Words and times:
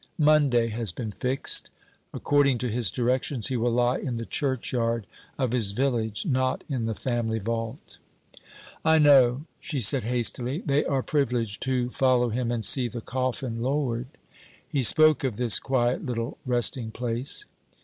'Monday 0.17 0.69
has 0.69 0.91
been 0.91 1.11
fixed. 1.11 1.69
According 2.11 2.57
to 2.57 2.69
his 2.71 2.89
directions, 2.89 3.49
he 3.49 3.55
will 3.55 3.69
lie 3.71 3.99
in 3.99 4.15
the 4.15 4.25
churchyard 4.25 5.05
of 5.37 5.51
his 5.51 5.73
village 5.73 6.25
not 6.25 6.63
in 6.67 6.87
the 6.87 6.95
family 6.95 7.37
vault.' 7.37 7.99
'I 8.83 8.97
know,' 8.97 9.45
she 9.59 9.79
said 9.79 10.03
hastily. 10.05 10.61
'They 10.65 10.85
are 10.85 11.03
privileged 11.03 11.63
who 11.65 11.91
follow 11.91 12.29
him 12.29 12.51
and 12.51 12.65
see 12.65 12.87
the 12.87 12.99
coffin 13.01 13.61
lowered. 13.61 14.07
He 14.67 14.81
spoke 14.81 15.23
of 15.23 15.37
this 15.37 15.59
quiet 15.59 16.03
little 16.03 16.39
resting 16.47 16.89
place.' 16.89 17.45